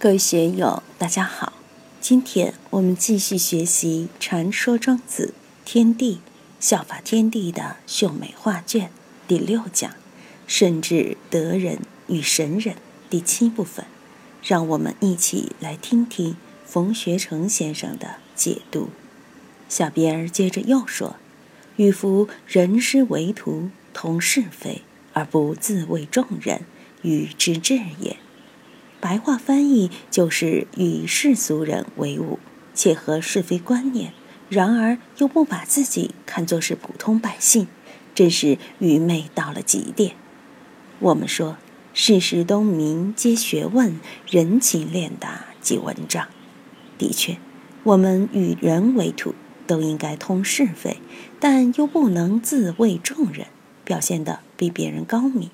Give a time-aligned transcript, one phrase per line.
[0.00, 1.54] 各位学友，大家好！
[2.00, 6.20] 今天我们继续学习《传说庄子天地
[6.60, 8.86] 效法天地的秀美画卷》
[9.26, 9.90] 第六讲
[10.46, 12.76] “甚至德人与神人”
[13.10, 13.86] 第七部分。
[14.40, 18.90] 让我们一起来听听冯学成先生的解读。
[19.68, 21.16] 小编儿接着又说
[21.74, 26.60] ：“与夫人师为徒，同是非而不自为众人，
[27.02, 28.16] 与之至也。”
[29.00, 32.38] 白话翻译就是与世俗人为伍，
[32.74, 34.12] 切合是非观念，
[34.48, 37.68] 然而又不把自己看作是普通百姓，
[38.14, 40.16] 真是愚昧到了极点。
[40.98, 41.56] 我们说，
[41.94, 46.26] 世事东明皆学问，人情练达即文章。
[46.98, 47.38] 的确，
[47.84, 49.36] 我们与人为土，
[49.68, 50.96] 都应该通是非，
[51.38, 53.46] 但又不能自为众人，
[53.84, 55.50] 表现得比别人高明，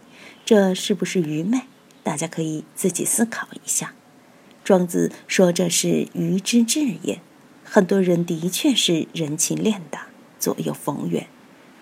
[0.47, 1.61] 这是不是愚昧？
[2.05, 3.95] 大家可以自己思考一下。
[4.63, 7.21] 庄子说这是愚之至也。
[7.65, 10.07] 很多人的确是人情练达、
[10.39, 11.27] 左右逢源，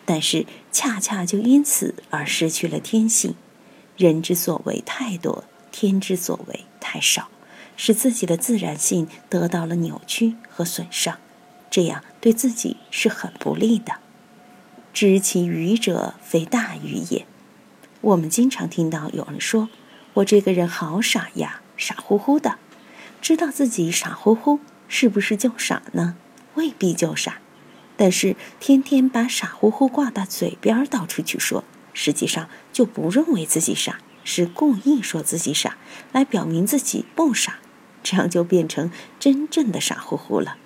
[0.06, 3.34] 但是恰恰就因此而失去了天性。
[3.98, 7.28] 人之所为太多，天之所为太少，
[7.77, 11.18] 使自己的自然性得到了扭曲和损伤，
[11.70, 13.96] 这样对自己是很不利的。
[14.94, 17.27] 知其愚者，非大愚也。
[18.00, 19.68] 我们经常听到有人说。
[20.14, 22.58] 我这个人好傻呀，傻乎乎的，
[23.22, 26.16] 知道自己傻乎乎，是不是就傻呢？
[26.55, 27.41] 未必就傻，
[27.96, 35.78] 但是天天把傻乎乎挂到嘴边，到处去说，实际上就不认为自己傻，是故意说自己傻，
[36.12, 37.60] 来表明自己不傻，
[38.02, 40.58] 这样就变成真正的傻乎乎了。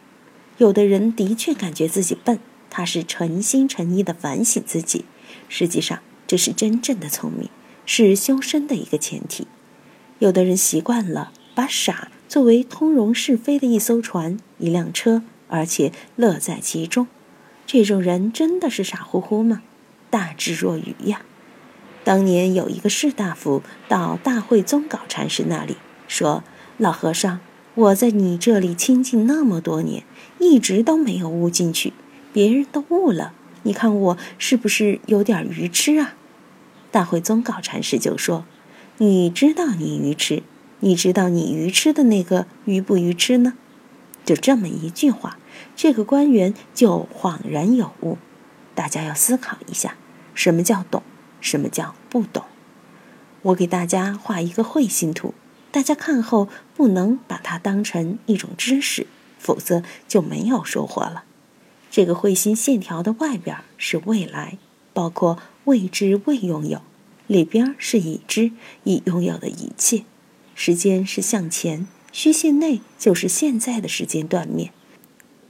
[0.58, 5.05] 有的人的确感觉自己笨，他是诚心诚意的反省自己，
[5.48, 7.48] 实际上这是真正的聪明。
[7.87, 9.47] 是修身的一个前提。
[10.19, 17.07] 有的人习惯了把傻作为通融是非的一艘船、一辆车，而且乐在其中。
[17.67, 19.63] 这种人真的是傻乎乎吗？
[20.11, 21.23] 大智若愚呀！
[22.05, 25.77] 当年有一个士大夫到大会宗搞禅师那里
[26.07, 26.45] 说
[26.79, 27.41] ：“老和尚，
[27.75, 30.05] 我在你这里清净那么多年，
[30.39, 31.92] 一直都没有悟进去，
[32.33, 36.14] 别人都悟了，你看我是不是有点愚痴啊？”
[36.91, 38.45] 大会宗告禅师就说
[38.98, 40.42] ：“你知道你愚痴，
[40.80, 43.55] 你知道你愚痴的那个愚不愚痴呢？”
[44.24, 45.39] 就这么一句话，
[45.77, 48.19] 这个官员就恍然有悟。
[48.75, 49.96] 大家要思考一下，
[50.35, 51.02] 什么叫懂，
[51.41, 52.45] 什么叫不懂？
[53.42, 55.35] 我给大家画一个彗星图，
[55.70, 59.07] 大家看后不能把它当成一种知识，
[59.39, 61.25] 否则就没有收获了。
[61.91, 64.58] 这个彗星线条的外边是未来，
[64.92, 65.39] 包括。
[65.66, 66.80] 未知未拥有，
[67.27, 68.52] 里边是已知
[68.84, 70.04] 已拥有的一切。
[70.54, 74.70] 时间是向前，虚线内就是现在的时间断面。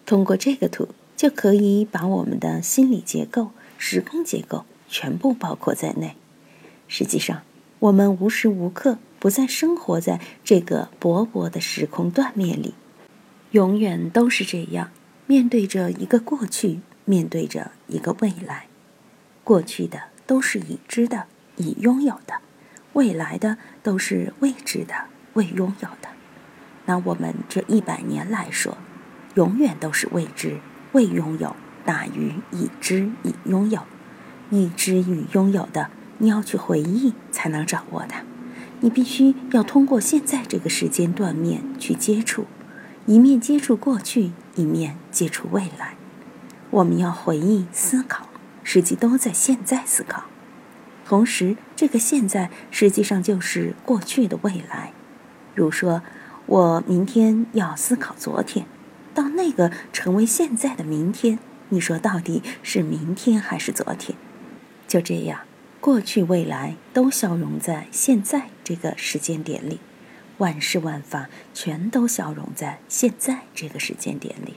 [0.06, 0.88] 通过这个图，
[1.18, 6.16] 就可以把我们的心理结构、时空结构全部包括在内。
[6.88, 7.42] 实际上，
[7.80, 12.72] 我们无时无刻不在生活在这个薄薄的时空断面里，
[13.50, 14.90] 永远都是这样，
[15.26, 18.68] 面对着一个过去，面对着一个未来。
[19.46, 22.40] 过去的都是已知的、已拥有的，
[22.94, 26.08] 未来的都是未知的、未拥有的。
[26.86, 28.76] 拿我们这一百年来说，
[29.36, 30.58] 永远都是未知、
[30.90, 33.82] 未拥有大于已知、已拥有。
[34.50, 38.24] 已知与拥有的，你要去回忆才能掌握它。
[38.80, 42.46] 你必须要通过现在这个时间断面去接触，
[43.06, 45.94] 一面接触过去，一面接触未来。
[46.70, 48.25] 我们要回忆、思考。
[48.68, 50.24] 实际都在现在思考，
[51.04, 54.92] 同时这个现在实际上就是过去的未来。
[55.54, 56.02] 如说，
[56.46, 58.66] 我明天要思考昨天，
[59.14, 61.38] 到那个成为现在的明天，
[61.68, 64.18] 你说到底是明天还是昨天？
[64.88, 65.42] 就这样，
[65.80, 69.78] 过去未来都消融在现在这个时间点里，
[70.38, 74.54] 万事万法全都消融在现在这个时间点里。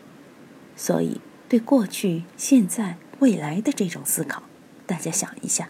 [0.76, 2.98] 所以，对过去、现在。
[3.20, 4.44] 未来的这种思考，
[4.86, 5.70] 大家想一下：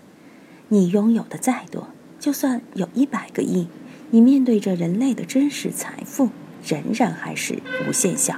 [0.67, 1.87] 你拥有的再多，
[2.19, 3.67] 就算有一百个亿，
[4.11, 6.29] 你面对着人类的真实财富，
[6.63, 8.35] 仍然还是无限小。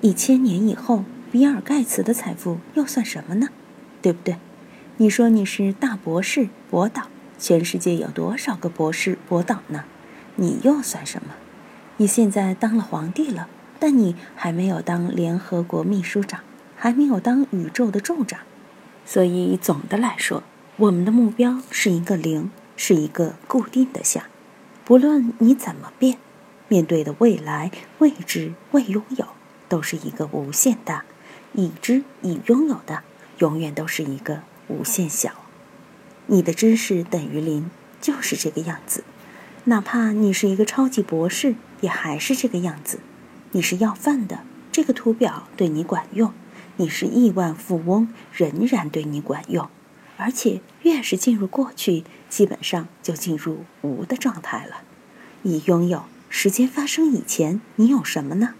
[0.00, 3.48] 一千年以后，比尔盖茨的财富又算什么呢？
[4.00, 4.36] 对不对？
[4.98, 9.84] 你说你是大博士、博导，全世界有多少个博士、博导呢？
[10.36, 11.34] 你又算什么？
[11.96, 13.48] 你现在当了皇帝了，
[13.80, 16.40] 但你还没有当联合国秘书长。
[16.82, 18.40] 还没有当宇宙的助长，
[19.04, 20.42] 所以总的来说，
[20.78, 24.24] 我们的目标是一个零，是一个固定的项。
[24.86, 26.16] 不论你怎么变，
[26.68, 29.26] 面对的未来、未知、未拥有，
[29.68, 31.02] 都是一个无限大；
[31.52, 33.02] 已知、已拥有的，
[33.40, 35.32] 永远都是一个无限小。
[36.28, 39.04] 你的知识等于零，就是这个样子。
[39.64, 43.00] 哪怕你是一个超级博士，也还是这个样子。
[43.50, 44.40] 你是要饭的，
[44.72, 46.30] 这个图表对你管用；
[46.80, 49.68] 你是亿万富翁，仍然对你管用。
[50.16, 54.80] 而且越是进入过去，基本上就进入无的状态了。
[55.42, 58.54] 已拥有时间发生以前，你有什么呢？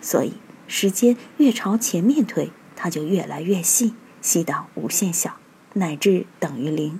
[0.00, 0.32] 所以
[0.66, 5.36] 时间越朝前面推，它就越来越细，细到无限小，
[5.74, 6.98] 乃至等于零。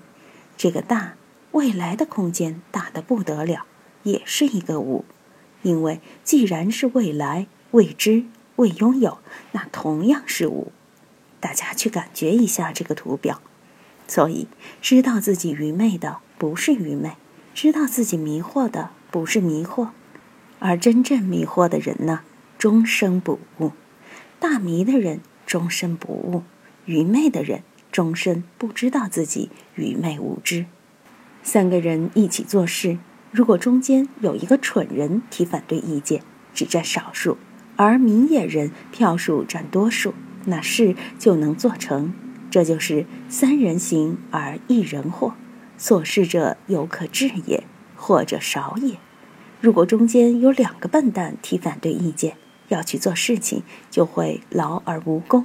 [0.59, 1.15] 这个大
[1.53, 3.65] 未来的空间大得不得了，
[4.03, 5.07] 也是一个无。
[5.63, 8.27] 因为既然是未来未知
[8.57, 9.19] 未拥有，
[9.53, 10.73] 那同样是无。
[11.41, 13.41] 大家去感觉一下这个图表。
[14.09, 14.47] 所以，
[14.81, 17.17] 知道自己愚昧的不是愚昧，
[17.55, 19.89] 知道自己迷惑的不是迷惑，
[20.59, 22.21] 而真正迷惑的人呢，
[22.57, 23.71] 终生不悟；
[24.39, 26.43] 大迷的人终身不悟；
[26.85, 30.67] 愚昧的人终身不知道自己愚昧无知。
[31.43, 32.99] 三个人一起做事，
[33.33, 36.23] 如果中间有一个蠢人提反对意见，
[36.55, 37.39] 只占少数，
[37.77, 40.15] 而明眼人票数占多数，
[40.47, 42.13] 那事就能做成。
[42.51, 45.33] 这就是三人行而一人惑，
[45.77, 47.65] 所事者犹可治也，
[47.95, 48.97] 或者少也。
[49.61, 52.37] 如果中间有两个笨蛋提反对意见，
[52.69, 55.45] 要去做事情，就会劳而无功。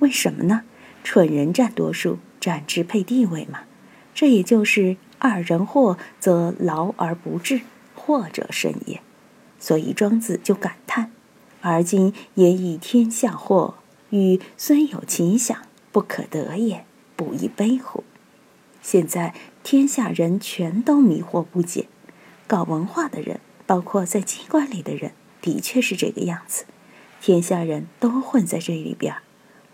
[0.00, 0.62] 为什么呢？
[1.04, 3.60] 蠢人占多数，占支配地位嘛。
[4.14, 7.62] 这也就是二人惑则劳而不治，
[7.94, 9.00] 或者甚也。
[9.58, 10.74] 所以庄子就感：
[11.62, 13.74] 而今也以天下惑，
[14.10, 15.56] 与虽有其想。
[15.90, 16.86] 不可得也，
[17.16, 18.02] 不亦悲乎？
[18.80, 21.86] 现在天下人全都迷惑不解，
[22.46, 25.12] 搞文化的人，包括在机关里的人，
[25.42, 26.64] 的确是这个样子。
[27.20, 29.16] 天下人都混在这里边。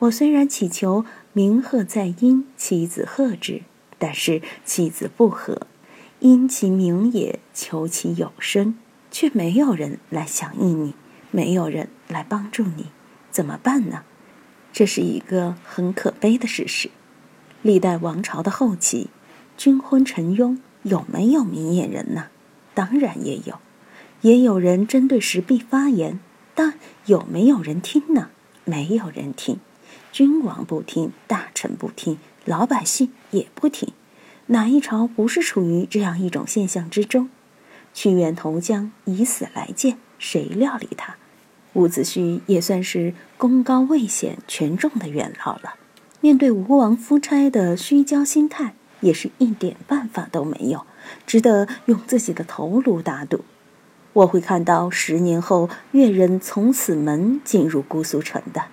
[0.01, 3.63] 我虽然祈求鸣鹤在阴，其子贺之，
[3.97, 5.69] 但是其子不和，
[6.19, 8.77] 因其鸣也，求其有声，
[9.13, 10.95] 却没有人来响应你，
[11.31, 12.87] 没有人来帮助你，
[13.31, 14.03] 怎么办呢？
[14.73, 16.91] 这是一个很可悲的事实。
[17.63, 19.09] 历代王朝的后期，
[19.57, 22.27] 君昏臣庸，有没有明眼人呢？
[22.75, 23.59] 当然也有，
[24.21, 26.21] 也有人针对时弊发言，
[26.55, 26.75] 但
[27.07, 28.31] 有没有人听呢？
[28.65, 29.59] 没有人听，
[30.13, 33.93] 君王不听，大臣不听，老百姓也不听。
[34.47, 37.29] 哪一朝不是处于这样一种现象之中？
[37.93, 41.17] 屈原投江，以死来谏，谁料理他？
[41.75, 45.75] 伍子胥也算是功高位显、权重的元老了，
[46.21, 50.85] 面对吴王夫差的虚骄心态，也是一点办法都没有，
[51.27, 53.45] 只得用自己的头颅打赌。
[54.15, 58.65] 我会看到十年后越人从此门进入姑苏城的，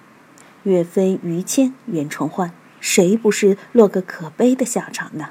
[0.64, 5.30] 岳飞、于谦、袁崇焕，谁不是落个可悲的下场呢？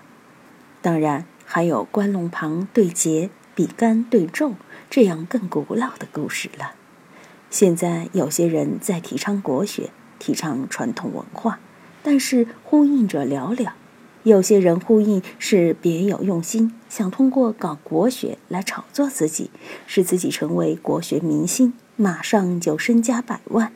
[0.80, 4.52] 当然，还有关龙旁对桀、比干对纣
[4.88, 6.72] 这样更古老的故事了。
[7.50, 11.60] 现在有些人在提倡国学，提倡传统文化，
[12.02, 13.72] 但是呼应者寥寥。
[14.22, 19.50] 有些人呼应是别有用心，想通过搞国学来炒作自己，
[19.86, 23.72] 使自己成为国学明星，马上就身家百万。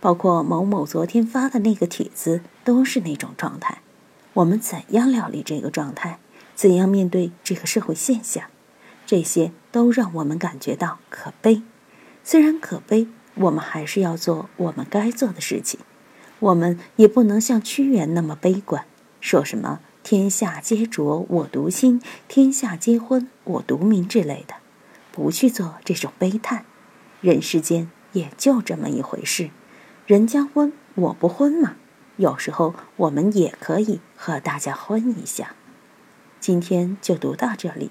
[0.00, 3.82] 包括某某昨天发的那个帖子，都是那种状态。
[4.32, 6.18] 我们怎样料理这个状态？
[6.54, 8.44] 怎样面对这个社会现象？
[9.04, 11.62] 这些都让我们感觉到可悲。
[12.22, 13.08] 虽然可悲。
[13.34, 15.80] 我们还是要做我们该做的事情，
[16.40, 18.84] 我们也不能像屈原那么悲观，
[19.20, 24.56] 说什么“天下皆浊我独清，天下皆昏我独明”之类的，
[25.12, 26.66] 不去做这种悲叹。
[27.22, 29.50] 人世间也就这么一回事，
[30.06, 31.76] 人家昏我不昏嘛。
[32.16, 35.54] 有时候我们也可以和大家昏一下。
[36.40, 37.90] 今天就读到这里，